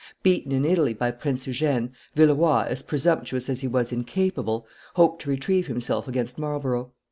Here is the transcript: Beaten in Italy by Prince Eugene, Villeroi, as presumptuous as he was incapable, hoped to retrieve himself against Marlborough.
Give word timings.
Beaten 0.23 0.51
in 0.51 0.65
Italy 0.65 0.95
by 0.95 1.11
Prince 1.11 1.45
Eugene, 1.45 1.93
Villeroi, 2.15 2.63
as 2.65 2.81
presumptuous 2.81 3.49
as 3.49 3.61
he 3.61 3.67
was 3.67 3.91
incapable, 3.91 4.65
hoped 4.95 5.21
to 5.21 5.29
retrieve 5.29 5.67
himself 5.67 6.07
against 6.07 6.39
Marlborough. 6.39 6.91